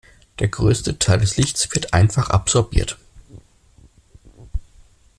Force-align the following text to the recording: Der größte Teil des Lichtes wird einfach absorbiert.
Der 0.39 0.47
größte 0.47 0.97
Teil 0.97 1.19
des 1.19 1.37
Lichtes 1.37 1.71
wird 1.75 1.93
einfach 1.93 2.31
absorbiert. 2.31 2.97